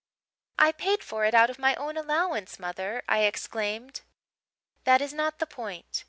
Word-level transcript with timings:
"'I 0.57 0.71
paid 0.71 1.03
for 1.03 1.25
it 1.25 1.35
out 1.35 1.51
of 1.51 1.59
my 1.59 1.75
own 1.75 1.95
allowance, 1.95 2.57
mother,' 2.57 3.03
I 3.07 3.19
exclaimed. 3.19 4.01
"'That 4.83 4.99
is 4.99 5.13
not 5.13 5.37
the 5.37 5.45
point. 5.45 5.99